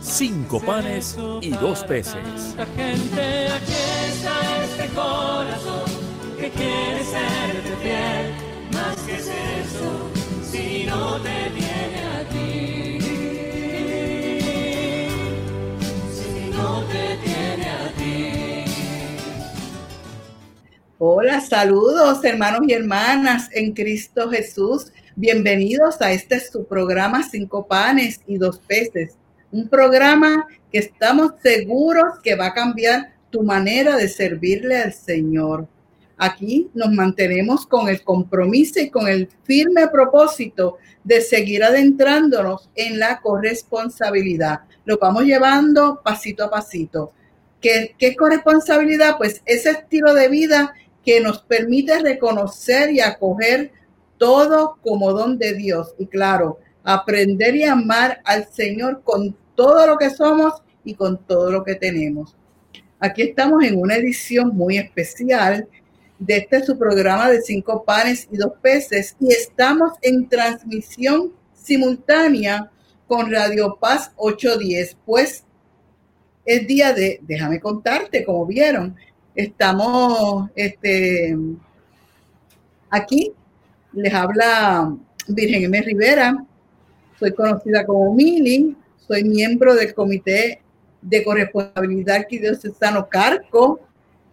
[0.00, 2.54] cinco panes y dos peces.
[2.56, 3.72] La gente, aquí
[4.08, 5.90] está este corazón
[6.38, 8.34] que quiere serte fiel,
[8.72, 10.10] más que es eso,
[10.42, 12.98] si no te tiene a ti.
[16.12, 18.64] Si no te tiene a ti.
[20.98, 24.92] Hola, saludos hermanos y hermanas en Cristo Jesús.
[25.16, 29.19] Bienvenidos a este su programa Cinco panes y dos peces.
[29.52, 35.66] Un programa que estamos seguros que va a cambiar tu manera de servirle al Señor.
[36.16, 42.98] Aquí nos mantenemos con el compromiso y con el firme propósito de seguir adentrándonos en
[42.98, 44.60] la corresponsabilidad.
[44.84, 47.12] Lo vamos llevando pasito a pasito.
[47.60, 49.16] ¿Qué, qué es corresponsabilidad?
[49.16, 53.72] Pues ese estilo de vida que nos permite reconocer y acoger
[54.18, 55.94] todo como don de Dios.
[55.98, 61.50] Y claro, aprender y amar al Señor con todo lo que somos y con todo
[61.50, 62.36] lo que tenemos.
[62.98, 65.68] Aquí estamos en una edición muy especial
[66.18, 72.70] de este su programa de cinco panes y dos peces y estamos en transmisión simultánea
[73.06, 74.96] con Radio Paz 810.
[75.04, 75.44] Pues
[76.44, 78.96] es día de, déjame contarte, como vieron,
[79.34, 81.36] estamos este,
[82.90, 83.32] aquí,
[83.92, 84.94] les habla
[85.28, 85.82] Virgen M.
[85.82, 86.44] Rivera,
[87.20, 88.74] soy conocida como Mili,
[89.06, 90.62] soy miembro del Comité
[91.02, 93.80] de Corresponsabilidad Arquidiocesano Carco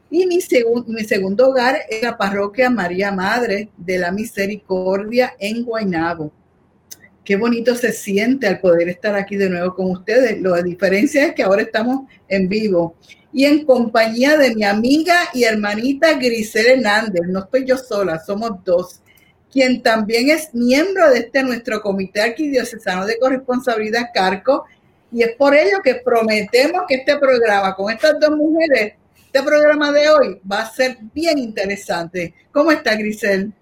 [0.09, 0.39] y mi,
[0.87, 6.31] mi segundo hogar es la parroquia María Madre de la Misericordia en Guaynabo.
[7.25, 10.41] Qué bonito se siente al poder estar aquí de nuevo con ustedes.
[10.41, 12.95] La diferencia es que ahora estamos en vivo
[13.33, 17.23] y en compañía de mi amiga y hermanita Grisel Hernández.
[17.27, 19.01] No estoy yo sola, somos dos.
[19.51, 24.65] Quien también es miembro de este nuestro Comité Arquidiocesano de Corresponsabilidad Carco.
[25.11, 28.93] Y es por ello que prometemos que este programa con estas dos mujeres,
[29.25, 32.33] este programa de hoy va a ser bien interesante.
[32.51, 33.53] ¿Cómo está Grisel?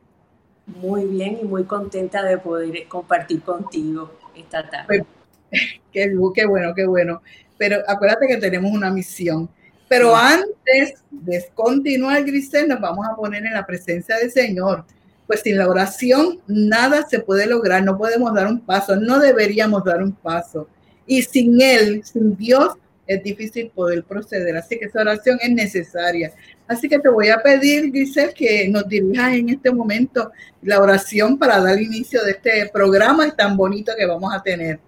[0.65, 5.05] Muy bien y muy contenta de poder compartir contigo esta tarde.
[5.93, 7.21] Qué, qué bueno, qué bueno.
[7.57, 9.47] Pero acuérdate que tenemos una misión.
[9.87, 14.83] Pero antes de continuar, Grisel, nos vamos a poner en la presencia del Señor.
[15.27, 19.83] Pues sin la oración nada se puede lograr, no podemos dar un paso, no deberíamos
[19.83, 20.67] dar un paso.
[21.07, 22.73] Y sin Él, sin Dios,
[23.07, 24.57] es difícil poder proceder.
[24.57, 26.33] Así que esa oración es necesaria.
[26.67, 30.31] Así que te voy a pedir, Grisel, que nos dirijas en este momento
[30.61, 34.79] la oración para dar inicio de este programa tan bonito que vamos a tener.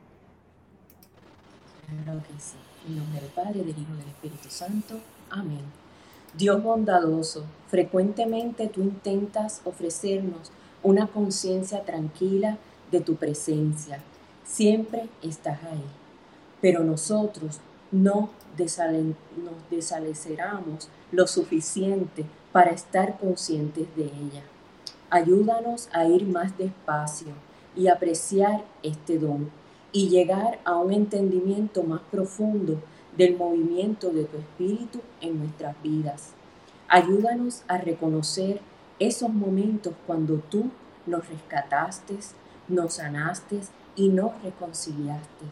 [2.03, 2.37] Claro que.
[2.87, 4.99] En nombre del Padre, del Hijo y del Espíritu Santo.
[5.29, 5.76] Amén.
[6.37, 10.51] Dios bondadoso, frecuentemente tú intentas ofrecernos
[10.83, 12.59] una conciencia tranquila
[12.91, 14.03] de tu presencia.
[14.45, 15.83] Siempre estás ahí.
[16.61, 17.59] Pero nosotros
[17.91, 24.43] no nos desaleceramos lo suficiente para estar conscientes de ella.
[25.09, 27.33] Ayúdanos a ir más despacio
[27.75, 29.49] y apreciar este don
[29.91, 32.79] y llegar a un entendimiento más profundo
[33.17, 36.33] del movimiento de tu espíritu en nuestras vidas.
[36.87, 38.61] Ayúdanos a reconocer
[38.99, 40.69] esos momentos cuando tú
[41.05, 42.17] nos rescataste,
[42.67, 43.61] nos sanaste
[43.95, 45.45] y nos reconciliaste.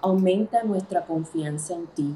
[0.00, 2.14] Aumenta nuestra confianza en ti.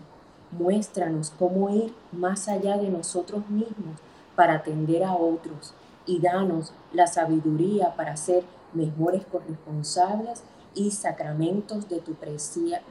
[0.53, 3.99] Muéstranos cómo ir más allá de nosotros mismos
[4.37, 5.75] para atender a otros
[6.07, 12.17] y danos la sabiduría para ser mejores corresponsables y sacramentos de tu,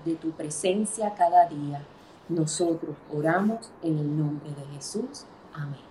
[0.06, 1.84] de tu presencia cada día.
[2.32, 5.26] Nosotros oramos en el nombre de Jesús.
[5.54, 5.82] Amén.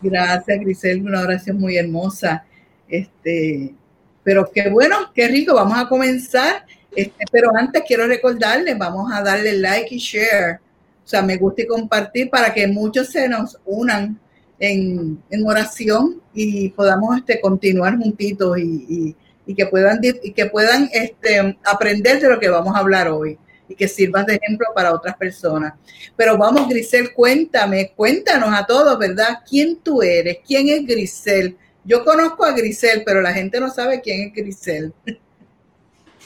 [0.00, 2.44] Gracias, Grisel, una oración muy hermosa.
[2.88, 3.74] Este,
[4.22, 5.54] pero qué bueno, qué rico.
[5.54, 6.64] Vamos a comenzar.
[6.94, 10.60] Este, pero antes quiero recordarles, vamos a darle like y share.
[11.04, 14.20] O sea, me gusta y compartir para que muchos se nos unan
[14.60, 20.88] en, en oración y podamos este, continuar juntitos y, y, que puedan, y que puedan
[20.92, 23.36] este, aprender de lo que vamos a hablar hoy
[23.68, 25.74] y que sirvas de ejemplo para otras personas.
[26.16, 29.40] Pero vamos, Grisel, cuéntame, cuéntanos a todos, ¿verdad?
[29.48, 30.38] ¿Quién tú eres?
[30.46, 31.56] ¿Quién es Grisel?
[31.84, 34.92] Yo conozco a Grisel, pero la gente no sabe quién es Grisel.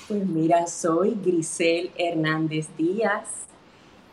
[0.08, 3.28] Pues mira, soy Grisel Hernández Díaz.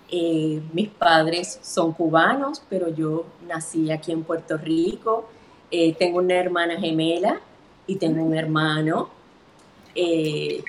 [0.10, 5.30] Eh, mis padres son cubanos, pero yo nací aquí en Puerto Rico.
[5.72, 7.40] Eh, tengo una hermana gemela
[7.88, 9.10] y tengo un hermano.
[9.96, 10.66] Eh,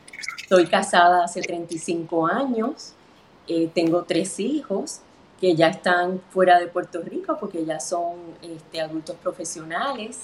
[0.46, 2.92] estoy casada hace 35 años.
[3.74, 5.00] tengo tres hijos
[5.40, 10.20] que ya están fuera de Puerto Rico porque ya son este, adultos profesionales.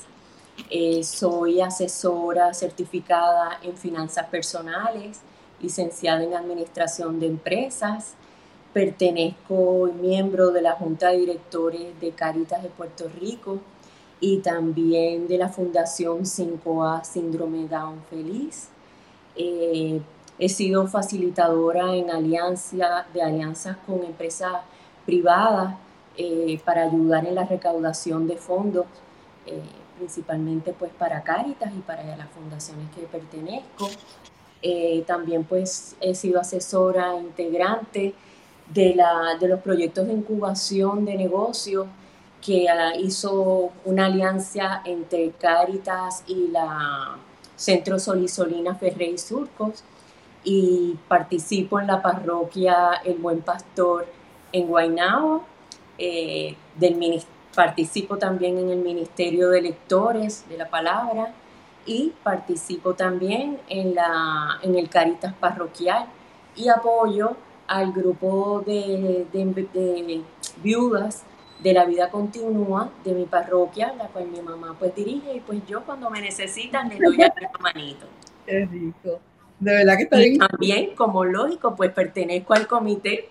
[1.03, 5.21] soy asesora certificada en finanzas personales,
[5.61, 8.15] licenciada en administración de empresas
[8.73, 13.59] Pertenezco y miembro de la Junta de Directores de Caritas de Puerto Rico
[14.19, 18.72] y también de la Fundación 5A Síndrome Down Feliz.
[19.37, 20.01] Eh,
[20.39, 24.53] he sido facilitadora en alianza, de alianzas con empresas
[25.07, 25.75] privadas
[26.17, 28.87] eh, para ayudar en la recaudación de fondos,
[29.47, 29.63] eh,
[29.99, 33.89] principalmente pues para Caritas y para las fundaciones que pertenezco.
[35.07, 38.15] también pues he sido asesora integrante
[38.73, 41.87] de, la, de los proyectos de incubación de negocios
[42.45, 47.17] que ah, hizo una alianza entre Caritas y la
[47.57, 49.85] Centro Solisolina Ferrey Surcos
[50.45, 54.07] y participo en la parroquia El Buen Pastor
[54.53, 55.45] en Guaynabo.
[55.99, 57.23] Eh, del,
[57.55, 61.33] participo también en el Ministerio de Lectores de la Palabra
[61.85, 66.07] y participo también en, la, en el Caritas Parroquial
[66.57, 69.27] y apoyo al grupo de,
[70.63, 71.25] viudas
[71.61, 75.61] de la vida continua de mi parroquia, la cual mi mamá pues dirige y pues
[75.67, 78.07] yo cuando me necesitan les doy a mi manito.
[78.47, 79.21] Qué rico.
[79.61, 83.29] De verdad que está y También, como lógico, pues pertenezco al comité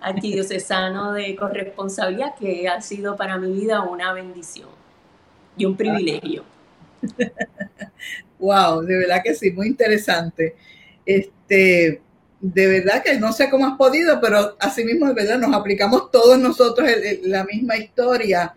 [0.00, 4.68] arquidiocesano de corresponsabilidad que ha sido para mi vida una bendición
[5.56, 6.44] y un privilegio.
[8.38, 10.56] wow, de verdad que sí, muy interesante.
[11.06, 12.00] Este,
[12.40, 16.10] de verdad que no sé cómo has podido, pero así mismo de verdad nos aplicamos
[16.10, 16.88] todos nosotros
[17.22, 18.54] la misma historia.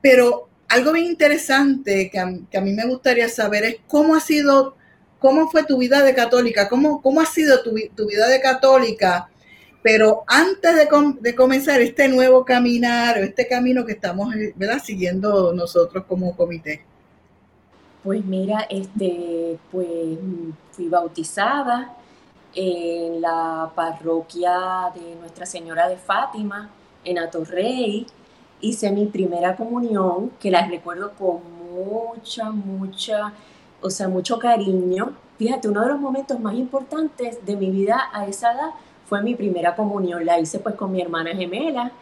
[0.00, 4.76] Pero algo bien interesante que a, mí me gustaría saber es cómo ha sido,
[5.18, 9.28] cómo fue tu vida de católica, cómo, cómo ha sido tu, vida de católica,
[9.82, 10.72] pero antes
[11.20, 14.80] de, comenzar este nuevo caminar, este camino que estamos ¿verdad?
[14.82, 16.84] siguiendo nosotros como comité.
[18.04, 19.88] Pues mira, este, pues
[20.70, 21.96] fui bautizada,
[22.54, 26.70] en la parroquia de Nuestra Señora de Fátima,
[27.04, 28.06] en Atorrey.
[28.60, 31.40] Hice mi primera comunión, que la recuerdo con
[31.72, 33.32] mucha, mucha,
[33.80, 35.12] o sea, mucho cariño.
[35.38, 38.70] Fíjate, uno de los momentos más importantes de mi vida a esa edad
[39.06, 40.24] fue mi primera comunión.
[40.26, 41.92] La hice pues con mi hermana gemela.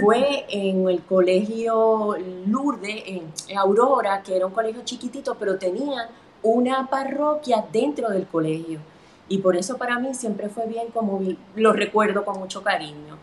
[0.00, 6.08] Fue en el colegio Lourdes, en Aurora, que era un colegio chiquitito, pero tenía
[6.42, 8.80] una parroquia dentro del colegio.
[9.28, 11.20] Y por eso para mí siempre fue bien, como
[11.54, 13.18] lo recuerdo con mucho cariño.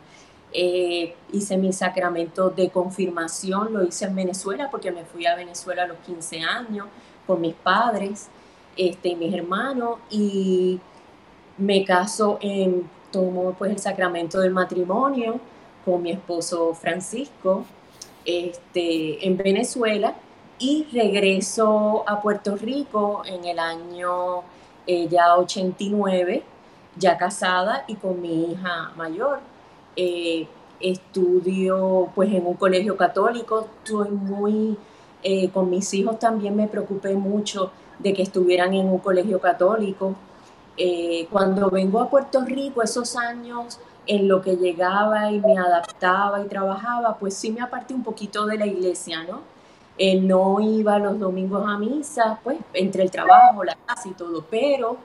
[0.53, 5.83] Eh, hice mi sacramento de confirmación, lo hice en Venezuela porque me fui a Venezuela
[5.83, 6.87] a los 15 años
[7.27, 8.29] con mis padres
[8.77, 10.79] este, y mis hermanos y
[11.57, 15.39] me caso en, tomo pues el sacramento del matrimonio
[15.83, 17.65] con mi esposo Francisco
[18.25, 20.15] este, en Venezuela
[20.57, 24.43] y regreso a Puerto Rico en el año
[24.87, 26.43] ella 89,
[26.97, 29.39] ya casada y con mi hija mayor.
[29.95, 30.47] Eh,
[30.79, 34.77] estudio pues en un colegio católico, estoy muy,
[35.23, 40.15] eh, con mis hijos también me preocupé mucho de que estuvieran en un colegio católico.
[40.77, 46.41] Eh, cuando vengo a Puerto Rico, esos años en lo que llegaba y me adaptaba
[46.41, 49.54] y trabajaba, pues sí me aparté un poquito de la iglesia, ¿no?
[49.97, 54.97] No iba los domingos a misa, pues entre el trabajo, la casa y todo, pero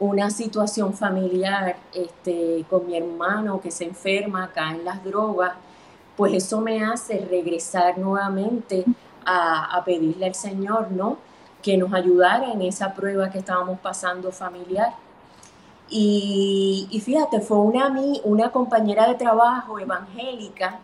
[0.00, 5.52] una situación familiar este, con mi hermano que se enferma, acá en las drogas,
[6.16, 8.84] pues eso me hace regresar nuevamente
[9.24, 11.18] a, pedirle al Señor, ¿no?
[11.62, 14.94] Que nos ayudara en esa prueba que estábamos pasando familiar.
[15.90, 20.80] Y, y fíjate, fue una, una compañera de trabajo evangélica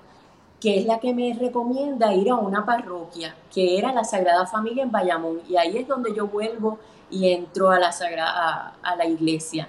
[0.64, 4.83] que es la que me recomienda ir a una parroquia, que era la Sagrada Familia
[4.83, 6.78] en Bayamón, y ahí es donde yo vuelvo
[7.11, 9.68] y entro a la, Sagrada, a, la iglesia.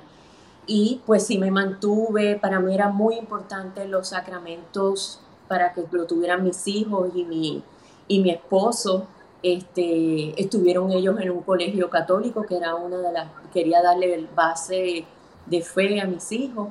[0.65, 6.07] Y pues sí me mantuve, para mí era muy importante los sacramentos para que lo
[6.07, 7.61] tuvieran mis hijos y mi,
[8.07, 9.05] y mi esposo.
[9.43, 15.05] Este, estuvieron ellos en un colegio católico, que era una de las, quería darle base
[15.45, 16.69] de fe a mis hijos.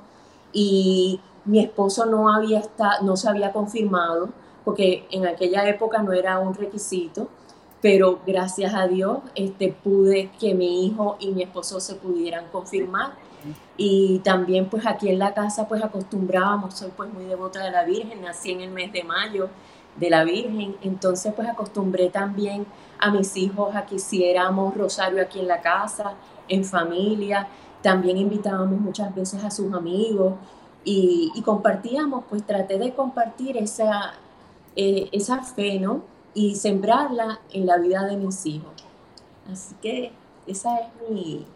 [0.50, 2.62] Y mi esposo no, había
[3.02, 4.30] no se había confirmado,
[4.64, 7.28] porque en aquella época no era un requisito,
[7.82, 13.12] pero gracias a Dios este, pude que mi hijo y mi esposo se pudieran confirmar.
[13.76, 17.84] Y también pues aquí en la casa pues acostumbrábamos, soy pues muy devota de la
[17.84, 19.50] Virgen, nací en el mes de mayo
[19.96, 22.64] de la Virgen, entonces pues acostumbré también
[22.98, 26.14] a mis hijos a que hiciéramos rosario aquí en la casa,
[26.48, 27.48] en familia,
[27.82, 30.34] también invitábamos muchas veces a sus amigos
[30.84, 34.14] y, compartíamos, pues traté de compartir esa,
[34.76, 36.04] eh, esa fe, ¿no?
[36.34, 38.72] Y sembrarla en la vida de mis hijos.
[39.50, 40.12] Así que
[40.46, 41.46] esa es mi,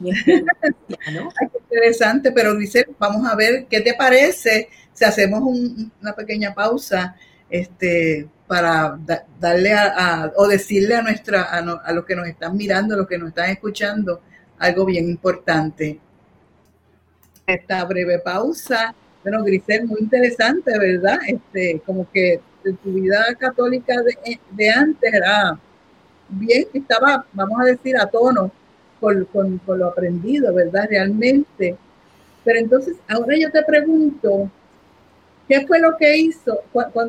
[0.00, 1.28] experiencia, ¿no?
[1.70, 7.16] interesante, pero dice, vamos a ver qué te parece si hacemos una pequeña pausa
[7.50, 8.98] este, para
[9.38, 13.06] darle a, o decirle a nuestra a, a, los que nos están mirando, a los
[13.06, 14.22] que nos están escuchando,
[14.58, 16.00] algo bien importante.
[17.48, 21.18] Esta breve pausa, bueno, Grisel, muy interesante, ¿verdad?
[21.26, 25.58] Este, como que tu vida católica de, de antes era
[26.28, 28.52] bien, estaba, vamos a decir, a tono
[29.00, 30.88] con, con, con, lo aprendido, ¿verdad?
[30.90, 31.74] Realmente.
[32.44, 34.50] Pero entonces, ahora yo te pregunto,
[35.48, 36.60] ¿qué fue lo que hizo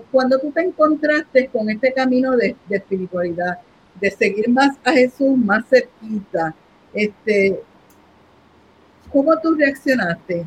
[0.10, 3.60] cuando, tú te encontraste con este camino de, de, espiritualidad,
[4.00, 6.56] de seguir más a Jesús más cerquita?
[6.94, 7.62] Este,
[9.12, 10.46] ¿Cómo tú reaccionaste?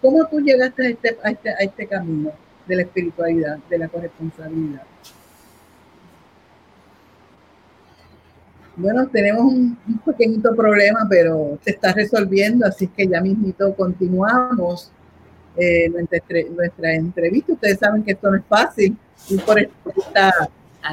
[0.00, 2.32] ¿Cómo tú llegaste a este, este, a este camino
[2.66, 4.82] de la espiritualidad, de la corresponsabilidad?
[8.76, 14.90] Bueno, tenemos un, pequeñito problema, pero se está resolviendo, así que ya mismito continuamos
[15.56, 17.54] eh, nuestra, entrevista.
[17.54, 18.96] Ustedes saben que esto no es fácil
[19.30, 19.72] y por eso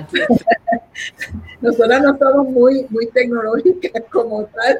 [1.62, 4.77] Nosotras no somos muy, muy tecnológicas como tal.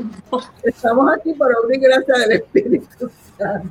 [0.64, 3.70] Estamos aquí por obra y gracia del Espíritu Santo.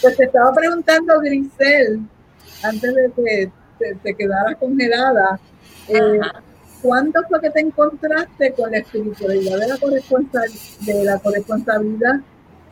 [0.00, 2.00] Pues te estaba preguntando, Grisel,
[2.62, 3.52] antes de que
[4.02, 5.40] te, quedara congelada,
[5.88, 6.20] eh,
[6.80, 9.76] ¿cuándo fue que te encontraste con la espiritualidad de la,
[10.80, 12.20] de la corresponsabilidad?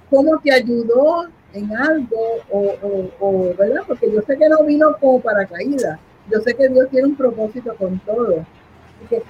[0.08, 2.18] ¿Cómo te ayudó en algo?
[2.50, 3.82] O, ¿verdad?
[3.87, 5.99] Porque yo sé que no vino como paracaídas.
[6.30, 8.44] Yo sé que Dios tiene un propósito con todo.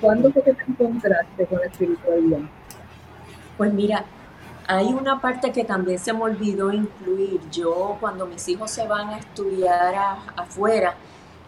[0.01, 2.41] ¿Cuándo fue que te encontraste con la espiritualidad?
[3.57, 4.05] Pues mira,
[4.67, 7.41] hay una parte que también se me olvidó incluir.
[7.51, 9.95] Yo, cuando mis hijos se van a estudiar
[10.37, 10.95] afuera,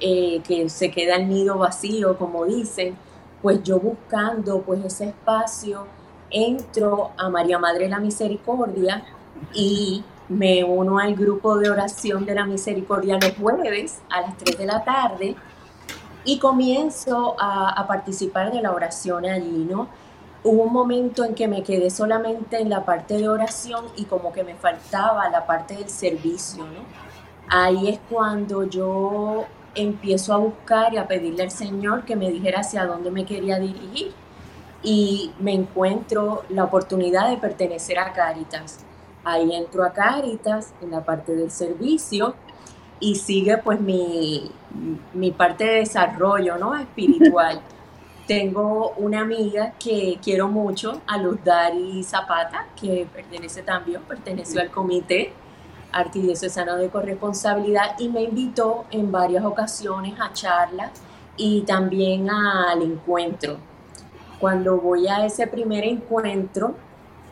[0.00, 2.96] eh, que se queda el nido vacío, como dicen,
[3.42, 5.86] pues yo buscando pues ese espacio,
[6.30, 9.04] entro a María Madre de la Misericordia
[9.52, 14.58] y me uno al grupo de oración de la Misericordia los jueves a las 3
[14.58, 15.36] de la tarde
[16.24, 19.88] y comienzo a, participar de la oración allí, ¿no?
[20.44, 24.32] Hubo un momento en que me quedé solamente en la parte de oración y como
[24.32, 26.82] que me faltaba la parte del servicio, ¿no?
[27.48, 32.60] Ahí es cuando yo empiezo a buscar y a pedirle al Señor que me dijera
[32.60, 34.12] hacia dónde me quería dirigir.
[34.82, 38.84] Y me encuentro la oportunidad de pertenecer a Caritas.
[39.24, 42.34] Ahí entro a Caritas en la parte del servicio
[42.98, 44.50] y sigue pues mi,
[45.12, 46.76] mi parte de desarrollo ¿no?
[46.76, 47.60] espiritual.
[48.26, 54.70] Tengo una amiga que quiero mucho, a Luz Dari Zapata, que pertenece también, perteneció al
[54.70, 55.32] comité
[55.92, 60.92] arquidiocesano de corresponsabilidad y me invitó en varias ocasiones a charlas
[61.36, 63.58] y también al encuentro.
[64.38, 66.74] Cuando voy a ese primer encuentro,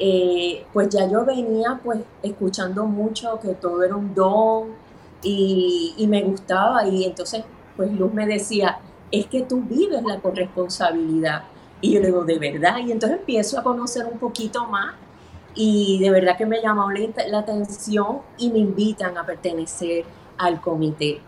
[0.01, 4.71] eh, pues ya yo venía pues escuchando mucho que todo era un don
[5.23, 7.45] y, y me gustaba y entonces
[7.77, 8.79] pues Luz me decía,
[9.11, 11.45] es que tú vives la corresponsabilidad.
[11.81, 12.77] Y yo le digo, ¿de verdad?
[12.79, 14.95] Y entonces empiezo a conocer un poquito más
[15.55, 20.05] y de verdad que me llamó la, atención y me invitan a pertenecer
[20.37, 21.21] al comité,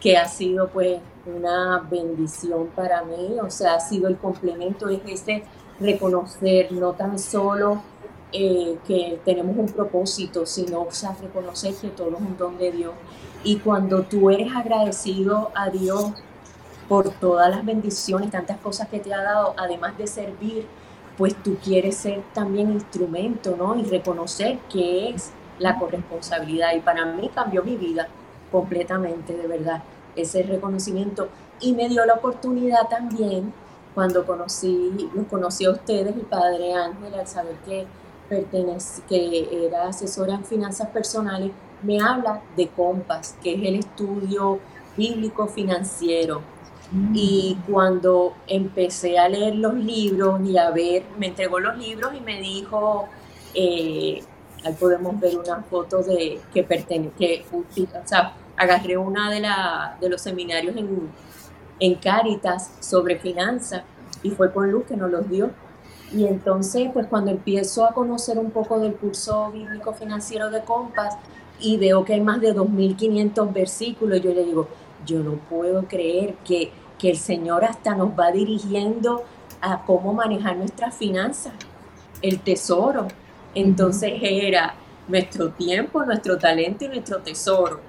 [0.00, 5.00] que ha sido pues una bendición para mí, o sea, ha sido el complemento, es
[5.06, 5.42] ese
[5.78, 7.82] reconocer no tan solo
[8.32, 12.72] eh, que tenemos un propósito, sino o sea, reconocer que todo es un don de
[12.72, 12.92] Dios.
[13.44, 16.12] Y cuando tú eres agradecido a Dios
[16.88, 20.66] por todas las bendiciones, tantas cosas que te ha dado, además de servir,
[21.16, 23.76] pues tú quieres ser también instrumento, ¿no?
[23.76, 26.74] Y reconocer qué es la corresponsabilidad.
[26.74, 28.08] Y para mí cambió mi vida
[28.52, 29.82] completamente, de verdad,
[30.14, 31.28] ese reconocimiento.
[31.60, 33.52] Y me dio la oportunidad también,
[33.94, 37.86] cuando conocí, los conocí a ustedes, mi padre Ángel, al saber que,
[39.08, 41.50] que era asesora en finanzas personales,
[41.82, 44.58] me habla de COMPAS, que es el estudio
[44.96, 46.42] bíblico financiero
[47.12, 52.20] y cuando empecé a leer los libros y a ver, me entregó los libros y
[52.20, 53.08] me dijo,
[53.54, 54.22] eh,
[54.64, 59.96] ahí podemos ver una foto de que pertenece, que, o sea, agarré una de, la,
[60.00, 61.10] de los seminarios en,
[61.80, 63.82] en Cáritas sobre finanzas
[64.22, 65.50] y fue con Luz que nos los dio.
[66.12, 71.16] Y entonces, pues cuando empiezo a conocer un poco del curso bíblico financiero de Compas
[71.60, 74.68] y veo que hay más de 2.500 versículos, yo le digo,
[75.04, 79.24] yo no puedo creer que, que el Señor hasta nos va dirigiendo
[79.60, 81.52] a cómo manejar nuestras finanzas,
[82.22, 83.08] el tesoro.
[83.54, 84.74] Entonces era
[85.08, 87.80] nuestro tiempo, nuestro talento y nuestro tesoro.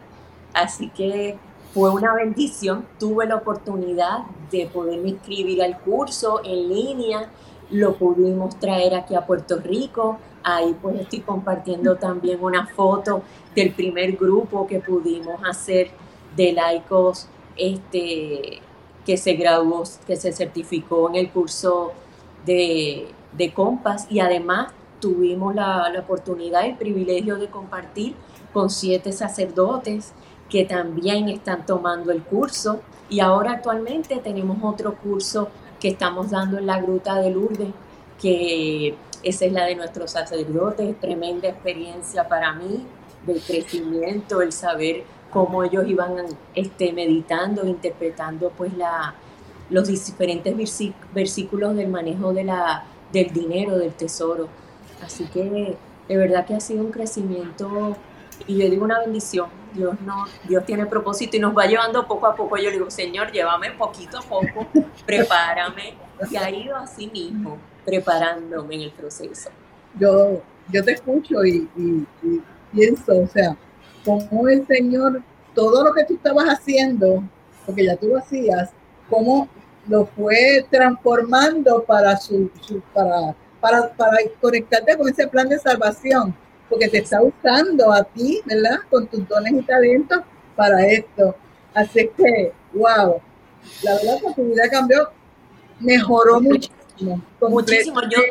[0.54, 1.38] Así que
[1.74, 2.86] fue una bendición.
[3.00, 4.20] Tuve la oportunidad
[4.52, 7.30] de poderme inscribir al curso en línea.
[7.72, 10.18] Lo pudimos traer aquí a Puerto Rico.
[10.44, 13.22] Ahí pues estoy compartiendo también una foto
[13.56, 15.90] del primer grupo que pudimos hacer
[16.36, 18.62] de laicos este,
[19.06, 21.92] que se graduó, que se certificó en el curso
[22.46, 28.16] de, de Compas y además tuvimos la, la oportunidad y el privilegio de compartir
[28.54, 30.14] con siete sacerdotes
[30.50, 36.58] que también están tomando el curso y ahora actualmente tenemos otro curso que estamos dando
[36.58, 37.70] en la Gruta de Lourdes,
[38.22, 42.86] que esa es la de nuestros sacerdotes, tremenda experiencia para mí,
[43.26, 46.16] del crecimiento, el saber cómo ellos iban
[46.56, 49.16] este, meditando, interpretando pues la,
[49.70, 50.56] los diferentes
[51.14, 54.48] versículos del manejo de la, del dinero, del tesoro.
[55.04, 57.98] Así que de verdad que ha sido un crecimiento
[58.46, 59.50] y yo digo una bendición.
[59.74, 62.58] Dios no, Dios tiene propósito y nos va llevando poco a poco.
[62.58, 64.68] Yo digo, Señor, llévame poquito a poco,
[65.06, 65.96] prepárame.
[66.32, 69.50] Y ha ido así mismo, preparándome en el proceso.
[70.00, 70.42] Yo,
[70.72, 71.68] yo te escucho y,
[72.74, 73.56] pienso, o sea,
[74.04, 75.22] como el Señor,
[75.54, 77.24] todo lo que tú estabas haciendo,
[77.66, 78.72] porque ya tú lo hacías,
[79.10, 79.48] cómo
[79.88, 82.50] lo fue transformando para su,
[82.94, 86.36] para, para, para conectarte con ese plan de salvación,
[86.70, 88.80] porque te está usando a ti, ¿verdad?
[88.90, 90.22] Con tus dones y talentos
[90.56, 91.36] para esto.
[91.74, 93.22] Así que, wow,
[93.84, 95.10] la verdad que tu vida cambió,
[95.80, 97.22] mejoró muchísimo.
[97.42, 98.02] Muchísimo.
[98.04, 98.22] Yo,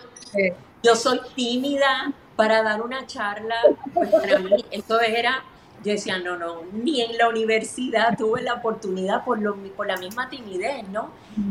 [0.82, 3.56] yo soy tímida para dar una charla,
[3.94, 5.42] pues para mí esto era
[5.86, 9.96] yo decía, no, no, ni en la universidad tuve la oportunidad por, lo, por la
[9.96, 11.10] misma timidez, ¿no?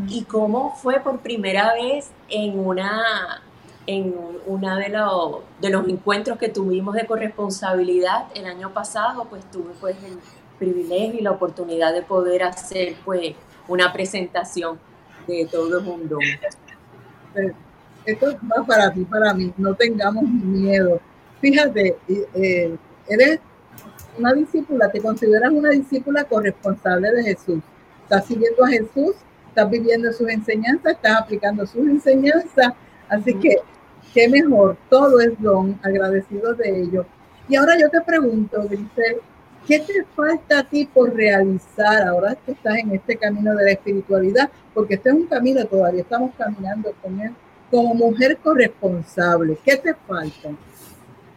[0.09, 3.41] Y cómo fue por primera vez en una
[3.87, 4.15] en
[4.47, 9.73] una de, los, de los encuentros que tuvimos de corresponsabilidad el año pasado, pues tuve
[9.79, 10.17] pues el
[10.57, 13.35] privilegio y la oportunidad de poder hacer pues
[13.67, 14.79] una presentación
[15.27, 16.17] de todo el mundo.
[18.05, 20.99] Esto va para ti, para mí, no tengamos miedo.
[21.41, 22.75] Fíjate, eh,
[23.07, 23.39] eres
[24.17, 27.59] una discípula, te consideras una discípula corresponsable de Jesús.
[28.03, 29.15] Estás siguiendo a Jesús,
[29.49, 32.73] estás viviendo sus enseñanzas, estás aplicando sus enseñanzas.
[33.09, 33.57] Así que,
[34.13, 37.05] qué mejor, todo es don, agradecido de ello.
[37.47, 39.17] Y ahora yo te pregunto, Grisel,
[39.67, 43.71] ¿qué te falta a ti por realizar ahora que estás en este camino de la
[43.71, 44.49] espiritualidad?
[44.73, 47.31] Porque este es un camino todavía, estamos caminando con él
[47.69, 49.57] como mujer corresponsable.
[49.63, 50.49] ¿Qué te falta?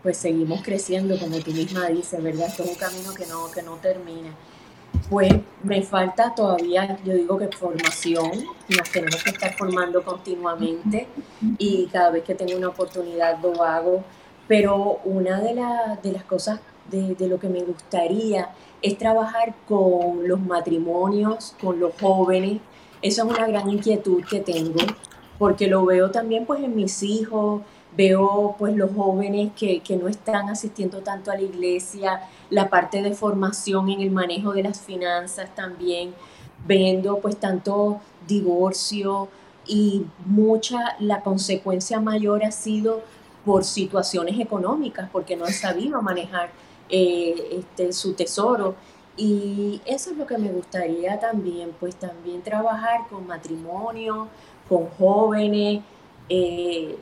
[0.02, 2.48] pues seguimos creciendo, como tú misma dices, ¿verdad?
[2.48, 4.30] Esto es un camino que no, que no termina.
[5.10, 8.30] Pues me falta todavía, yo digo que formación,
[8.68, 11.08] nos tenemos que estar formando continuamente
[11.56, 14.04] y cada vez que tengo una oportunidad lo hago,
[14.46, 15.54] pero una de,
[16.02, 18.50] de las cosas de, de lo que me gustaría
[18.82, 22.60] es trabajar con los matrimonios, con los jóvenes,
[23.00, 24.80] eso es una gran inquietud que tengo,
[25.38, 27.62] porque lo veo también pues en mis hijos,
[27.96, 33.14] veo pues los jóvenes que, no están asistiendo tanto a la iglesia, la parte de
[33.14, 36.14] formación en el manejo de las finanzas también,
[36.66, 39.28] viendo pues tanto divorcio
[39.66, 43.02] y mucha, la consecuencia mayor ha sido
[43.44, 46.50] por situaciones económicas, porque no han sabido manejar
[46.88, 48.74] eh, este, su tesoro.
[49.16, 54.28] Y eso es lo que me gustaría también, pues también trabajar con matrimonio,
[54.68, 55.82] con jóvenes,
[56.28, 56.96] eh,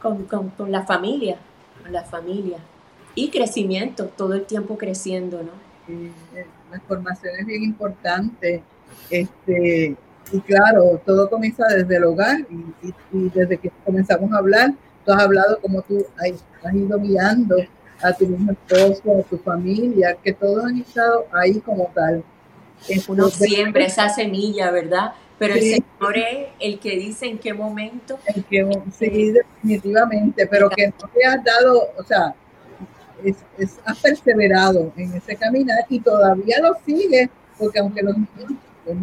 [0.00, 1.36] con, con, la familia,
[1.82, 2.58] con la familia.
[3.14, 5.70] Y crecimiento, todo el tiempo creciendo, ¿no?
[6.70, 8.62] la formación es bien importante.
[9.10, 9.96] Este,
[10.32, 12.38] y claro, todo comienza desde el hogar
[13.12, 14.72] y, desde que comenzamos a hablar,
[15.04, 17.56] tú has hablado como tú has, ido guiando
[18.02, 22.22] a tu mismo esposo, a tu familia, que todos han estado ahí como tal.
[23.08, 25.12] Uno siembra esa semilla, ¿verdad?
[25.40, 28.18] Pero el Señor es el que dice en qué momento.
[28.92, 32.34] sí, definitivamente, pero que no te has dado, o sea,
[33.24, 38.16] es, has perseverado en ese caminar y todavía lo sigues, porque aunque los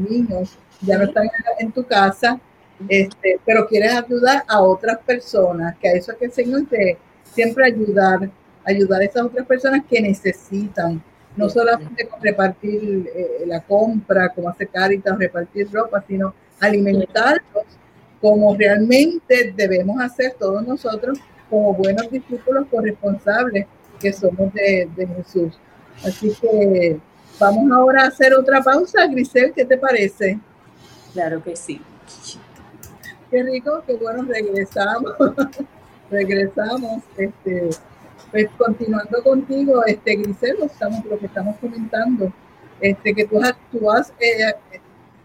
[0.07, 2.39] niños, ya no están en tu casa,
[2.87, 6.99] este, pero quieres ayudar a otras personas, que a eso es que el Señor te
[7.33, 8.29] siempre ayudar,
[8.63, 11.01] ayudar a esas otras personas que necesitan
[11.37, 17.65] no solamente con repartir eh, la compra, como hace Caritas, repartir ropa, sino alimentarlos
[18.21, 21.19] como realmente debemos hacer todos nosotros
[21.49, 23.67] como buenos discípulos corresponsables
[23.99, 25.53] que somos de, de Jesús.
[26.03, 26.99] Así que
[27.39, 29.05] vamos ahora a hacer otra pausa.
[29.07, 30.39] Grisel, ¿qué te parece?
[31.13, 31.81] Claro que sí.
[33.31, 35.13] Qué rico, qué bueno, regresamos.
[36.11, 37.03] regresamos.
[37.17, 37.69] Este,
[38.31, 42.31] pues continuando contigo, este, Grisel, lo, estamos, lo que estamos comentando,
[42.79, 44.53] este, que tú, has, eh,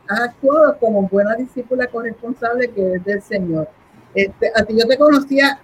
[0.09, 3.69] has actuado como buena discípula corresponsable que es del Señor.
[4.15, 5.59] Este, a ti yo te conocía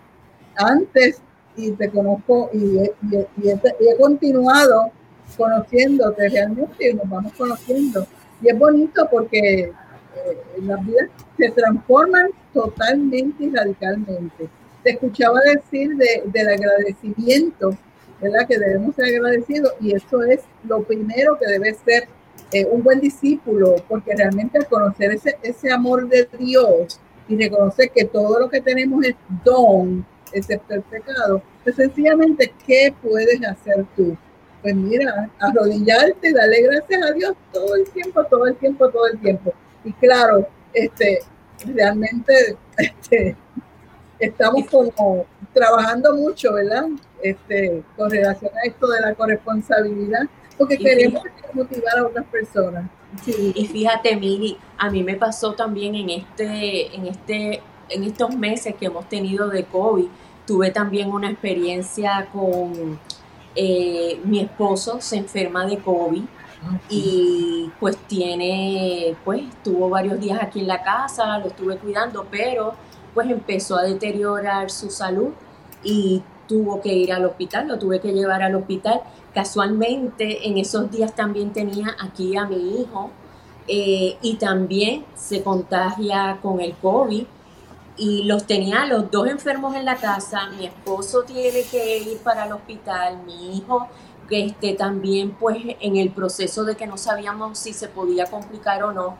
[0.56, 1.22] antes
[1.56, 4.90] y te conozco y, he, continuado
[5.36, 8.06] conociéndote realmente y nos vamos conociendo.
[8.40, 9.72] Y es bonito porque eh,
[10.62, 14.48] las vidas se transforman totalmente y radicalmente.
[14.82, 17.76] Te escuchaba decir del agradecimiento,
[18.20, 18.46] ¿verdad?
[18.46, 22.08] Que debemos ser agradecidos y eso es lo primero que debe ser
[22.52, 27.90] eh, un buen discípulo, porque realmente al conocer ese, ese amor de Dios y reconocer
[27.90, 29.14] que todo lo que tenemos es
[29.44, 34.16] don, excepto el pecado, pues sencillamente, ¿qué puedes hacer tú?
[34.62, 39.20] Pues mira, arrodillarte, darle gracias a Dios todo el tiempo, todo el tiempo, todo el
[39.20, 39.52] tiempo.
[39.84, 41.20] Y claro, este,
[41.74, 43.36] realmente este,
[44.18, 46.86] estamos como trabajando mucho, ¿verdad?
[47.22, 50.22] Este, con relación a esto de la corresponsabilidad,
[50.56, 52.90] porque queremos motivar a otras personas.
[53.26, 58.74] Y fíjate, Miri, a mí me pasó también en este, en este en estos meses
[58.78, 60.06] que hemos tenido de COVID,
[60.46, 62.98] tuve también una experiencia con
[63.54, 66.22] eh, mi esposo, se enferma de COVID
[66.64, 72.26] ah, y pues tiene, pues tuvo varios días aquí en la casa, lo estuve cuidando,
[72.30, 72.74] pero
[73.18, 75.30] pues empezó a deteriorar su salud
[75.82, 79.00] y tuvo que ir al hospital, lo tuve que llevar al hospital.
[79.34, 83.10] Casualmente en esos días también tenía aquí a mi hijo
[83.66, 87.24] eh, y también se contagia con el COVID
[87.96, 92.46] y los tenía los dos enfermos en la casa, mi esposo tiene que ir para
[92.46, 93.88] el hospital, mi hijo
[94.28, 98.84] que esté también pues en el proceso de que no sabíamos si se podía complicar
[98.84, 99.16] o no.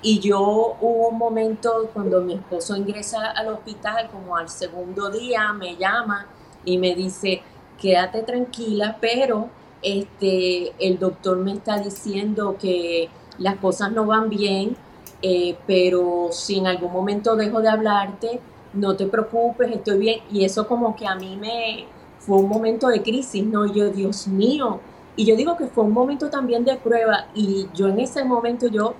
[0.00, 5.52] Y yo hubo un momento cuando mi esposo ingresa al hospital, como al segundo día,
[5.52, 6.26] me llama
[6.64, 7.42] y me dice,
[7.80, 9.48] quédate tranquila, pero
[9.82, 13.08] este, el doctor me está diciendo que
[13.38, 14.76] las cosas no van bien,
[15.20, 18.40] eh, pero si en algún momento dejo de hablarte,
[18.72, 20.20] no te preocupes, estoy bien.
[20.30, 21.86] Y eso como que a mí me
[22.18, 23.66] fue un momento de crisis, ¿no?
[23.66, 24.80] yo, Dios mío.
[25.16, 28.68] Y yo digo que fue un momento también de prueba y yo en ese momento
[28.68, 28.94] yo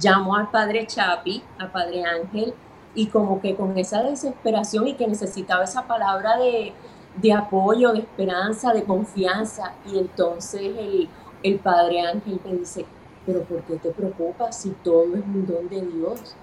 [0.00, 2.54] llamo al padre Chapi, al padre Ángel,
[2.94, 6.72] y como que con esa desesperación y que necesitaba esa palabra de,
[7.16, 9.72] de apoyo, de esperanza, de confianza.
[9.86, 11.08] Y entonces el,
[11.42, 12.86] el padre Ángel me dice,
[13.26, 16.36] pero ¿por qué te preocupas si todo es un don de Dios?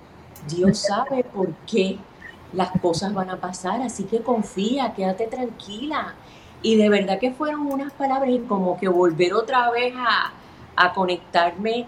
[0.48, 2.00] Dios sabe por qué
[2.54, 6.16] las cosas van a pasar, así que confía, quédate tranquila.
[6.62, 10.34] Y de verdad que fueron unas palabras y como que volver otra vez a,
[10.96, 11.86] conectarme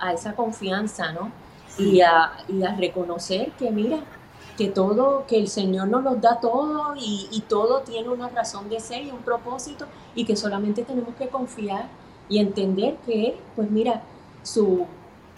[0.00, 1.30] a, esa confianza, ¿no?
[1.78, 2.32] Y a,
[2.78, 3.98] reconocer que mira,
[4.56, 8.68] que todo, que el Señor nos los da todo y, y todo tiene una razón
[8.70, 11.88] de ser y un propósito y que solamente tenemos que confiar
[12.28, 14.02] y entender que, pues mira,
[14.42, 14.86] su,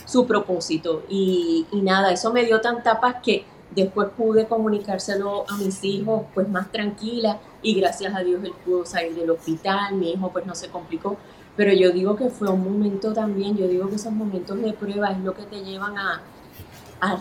[0.04, 1.02] su propósito.
[1.08, 6.48] Y, nada, eso me dio tanta paz que después pude comunicárselo a mis hijos pues
[6.48, 10.54] más tranquila y gracias a Dios él pudo salir del hospital, mi hijo pues no
[10.54, 11.18] se complicó,
[11.58, 15.10] pero yo digo que fue un momento también, yo digo que esos momentos de prueba
[15.10, 16.22] es lo que te llevan a,
[17.00, 17.18] a,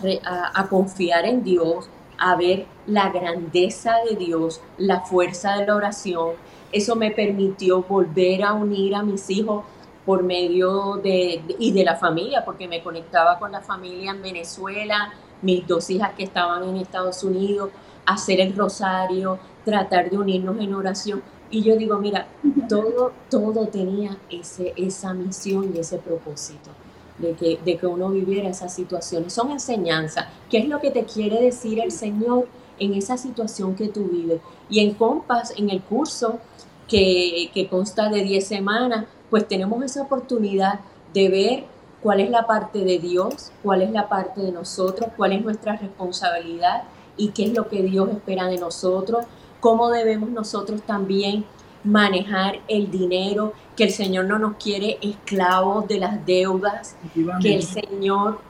[0.54, 6.34] a confiar en Dios, a ver la grandeza de Dios, la fuerza de la oración.
[6.70, 9.64] Eso me permitió volver a unir a mis hijos
[10.06, 15.12] por medio de, y de la familia, porque me conectaba con la familia en Venezuela,
[15.42, 17.70] mis dos hijas que estaban en Estados Unidos,
[18.06, 21.22] hacer el rosario, tratar de unirnos en oración.
[21.50, 22.28] Y yo digo, mira,
[22.68, 26.70] todo, todo tenía ese, esa misión y ese propósito
[27.18, 29.32] de que, de que uno viviera esas situaciones.
[29.32, 30.26] Son enseñanzas.
[30.50, 34.40] ¿Qué es lo que te quiere decir el Señor en esa situación que tú vives?
[34.68, 36.38] Y en Compas, en el curso
[36.86, 40.80] que, que consta de 10 semanas, pues tenemos esa oportunidad
[41.12, 41.64] de ver
[42.02, 45.76] cuál es la parte de Dios, cuál es la parte de nosotros, cuál es nuestra
[45.76, 46.84] responsabilidad
[47.16, 49.26] y qué es lo que Dios espera de nosotros,
[49.60, 51.44] cómo debemos nosotros también
[51.84, 56.96] manejar el dinero, que el Señor no nos quiere esclavos de las deudas,
[57.40, 58.40] que el Señor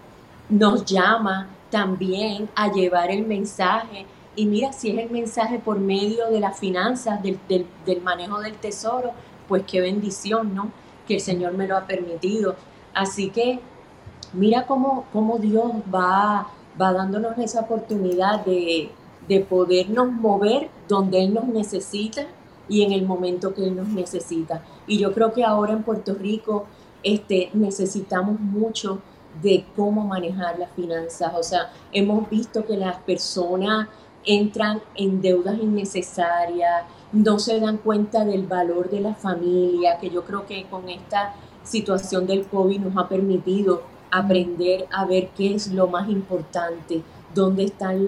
[0.48, 4.06] nos llama también a llevar el mensaje.
[4.34, 8.54] Y mira, si es el mensaje por medio de las finanzas, del, del manejo del
[8.54, 9.12] tesoro,
[9.46, 10.70] pues qué bendición, ¿no?
[11.06, 12.54] Que el Señor me lo ha permitido.
[12.94, 13.60] Así que
[14.32, 16.48] mira cómo, cómo Dios va,
[16.80, 18.90] va dándonos esa oportunidad de,
[19.28, 22.26] de podernos mover donde Él nos necesita
[22.68, 24.62] y en el momento que Él nos necesita.
[24.86, 26.66] Y yo creo que ahora en Puerto Rico
[27.02, 29.00] este, necesitamos mucho
[29.42, 31.32] de cómo manejar las finanzas.
[31.36, 33.88] O sea, hemos visto que las personas
[34.24, 40.24] entran en deudas innecesarias, no se dan cuenta del valor de la familia, que yo
[40.24, 45.72] creo que con esta situación del COVID nos ha permitido aprender a ver qué es
[45.72, 47.02] lo más importante,
[47.34, 48.06] dónde están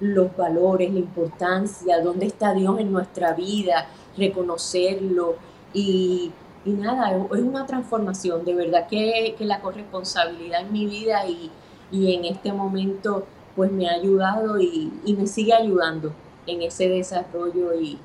[0.00, 5.36] los valores, la importancia, dónde está Dios en nuestra vida, reconocerlo
[5.72, 6.32] y,
[6.64, 11.50] nada, es una transformación, de verdad que, la corresponsabilidad en mi vida y,
[11.92, 16.12] en este momento pues me ha ayudado y, me sigue ayudando
[16.46, 17.98] en ese desarrollo y,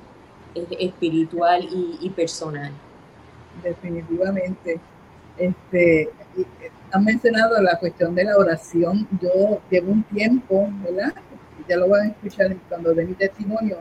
[0.54, 2.72] espiritual y, personal.
[3.64, 4.80] Definitivamente.
[5.38, 6.10] Este,
[6.92, 9.08] han mencionado la cuestión de la oración.
[9.22, 11.14] Yo llevo un tiempo, ¿verdad?
[11.70, 13.78] Ya lo van a escuchar cuando dé mi testimonio,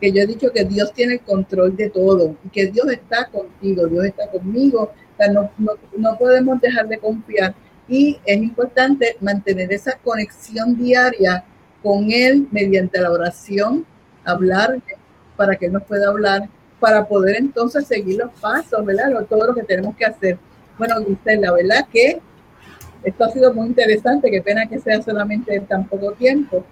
[0.00, 3.26] que yo he dicho que Dios tiene el control de todo y que Dios está
[3.26, 4.92] contigo, Dios está conmigo.
[5.32, 5.50] no,
[5.96, 7.54] no podemos dejar de confiar
[7.90, 11.44] y es importante mantener esa conexión diaria
[11.82, 13.84] con Él mediante la oración,
[14.24, 14.80] hablar
[15.36, 16.48] para que Él nos pueda hablar,
[16.78, 19.26] para poder entonces seguir los pasos, ¿verdad?
[19.28, 20.38] Todo lo que tenemos que hacer.
[20.78, 22.20] Bueno, la verdad que
[23.02, 26.64] esto ha sido muy interesante, qué pena que sea solamente en tan poco tiempo,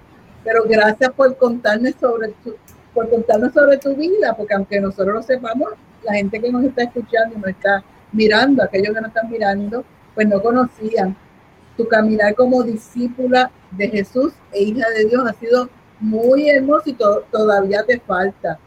[0.48, 2.54] pero gracias por contarnos sobre tu,
[2.94, 6.84] por contarnos sobre tu vida, porque aunque nosotros lo sepamos, la gente que nos está
[6.84, 9.84] escuchando y nos está mirando, aquellos que nos están mirando,
[10.14, 11.14] pues no conocían.
[11.76, 15.68] Tu caminar como discípula de Jesús e hija de Dios ha sido
[16.00, 18.58] muy hermoso y todavía te falta.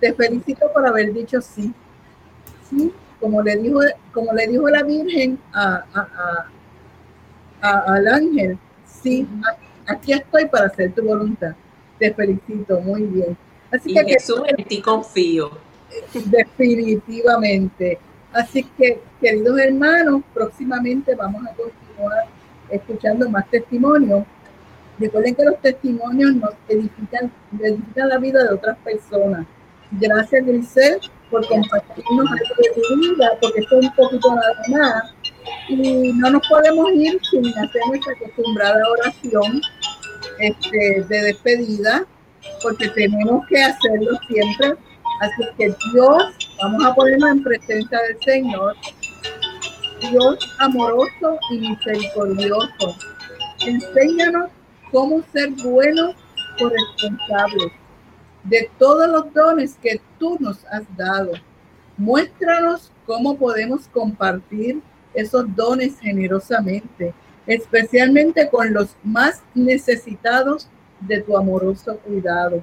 [0.00, 1.74] Te felicito por haber dicho sí.
[2.70, 5.84] Sí, como le dijo, como le dijo la Virgen a,
[7.60, 9.28] al ángel, sí,
[9.86, 11.54] aquí estoy para hacer tu voluntad.
[11.98, 13.36] Te felicito, muy bien.
[13.70, 15.50] Así que Jesús, en ti confío.
[16.12, 17.98] Definitivamente.
[18.32, 22.26] Así que, queridos hermanos, próximamente vamos a continuar
[22.70, 24.24] escuchando más testimonios.
[24.98, 29.46] Recuerden que los testimonios nos edifican, edifican la vida de otras personas.
[29.92, 35.14] Gracias, Grisel, por compartirnos algo de tu vida, porque esto es un poquito nada más.
[35.68, 39.60] Y no nos podemos ir sin hacer nuestra acostumbrada oración
[40.38, 42.06] este, de despedida,
[42.62, 44.74] porque tenemos que hacerlo siempre.
[45.20, 48.76] Así que Dios, vamos a ponernos en presencia del Señor.
[50.10, 52.96] Dios amoroso y misericordioso,
[53.60, 54.50] enséñanos
[54.92, 56.14] cómo ser buenos
[56.58, 57.72] corresponsables
[58.44, 61.32] de todos los dones que tú nos has dado.
[61.96, 64.82] Muéstranos cómo podemos compartir
[65.16, 67.12] esos dones generosamente,
[67.46, 70.68] especialmente con los más necesitados
[71.00, 72.62] de tu amoroso cuidado.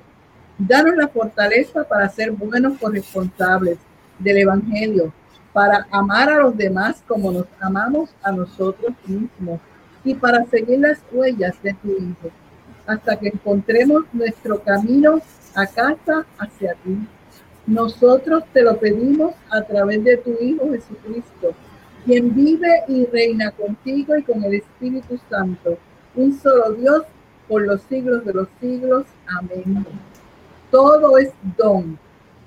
[0.57, 3.77] Danos la fortaleza para ser buenos corresponsables
[4.19, 5.11] del Evangelio,
[5.51, 9.59] para amar a los demás como nos amamos a nosotros mismos
[10.03, 12.29] y para seguir las huellas de tu Hijo,
[12.85, 15.21] hasta que encontremos nuestro camino
[15.55, 16.97] a casa hacia ti.
[17.65, 21.53] Nosotros te lo pedimos a través de tu Hijo Jesucristo,
[22.05, 25.77] quien vive y reina contigo y con el Espíritu Santo,
[26.15, 27.03] un solo Dios
[27.47, 29.05] por los siglos de los siglos.
[29.27, 29.85] Amén.
[30.71, 31.97] Todo es don.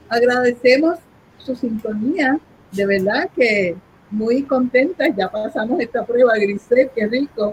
[0.09, 0.99] Agradecemos
[1.38, 2.38] su sintonía,
[2.73, 3.77] de verdad que
[4.11, 7.53] muy contentas, ya pasamos esta prueba, Grisel, qué rico,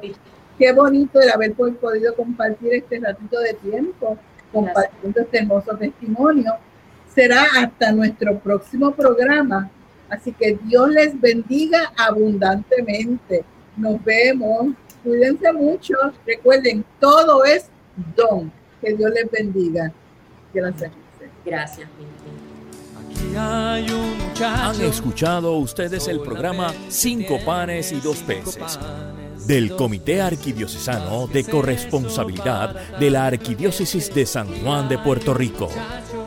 [0.57, 4.17] qué bonito el haber podido compartir este ratito de tiempo
[4.51, 6.53] compartiendo este hermoso testimonio.
[7.13, 9.69] Será hasta nuestro próximo programa.
[10.09, 13.43] Así que Dios les bendiga abundantemente.
[13.77, 14.73] Nos vemos.
[15.03, 15.95] Cuídense mucho.
[16.25, 17.67] Recuerden, todo es
[18.15, 18.51] don.
[18.81, 19.91] Que Dios les bendiga.
[20.53, 20.91] Gracias.
[21.45, 21.89] Gracias.
[23.35, 28.79] Han escuchado ustedes el programa Cinco panes y dos peces
[29.47, 35.69] del Comité Arquidiocesano de Corresponsabilidad de la Arquidiócesis de San Juan de Puerto Rico.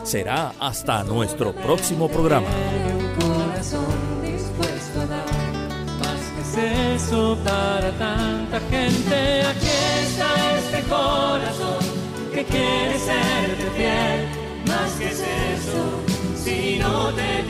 [0.03, 2.49] Será hasta nuestro próximo programa.
[6.97, 9.43] Eso para tanta gente.
[9.51, 9.71] Aquí
[10.03, 11.79] está este corazón
[12.33, 14.29] que quiere ser de fiel.
[14.67, 15.83] Más que es eso,
[16.43, 17.43] si no te